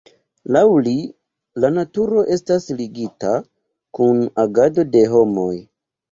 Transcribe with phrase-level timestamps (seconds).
[0.55, 0.93] Laŭ li,
[1.65, 3.33] la naturo estas ligita
[3.99, 5.51] kun agado de homoj.